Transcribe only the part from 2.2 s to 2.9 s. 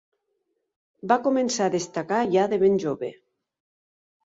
ja de ben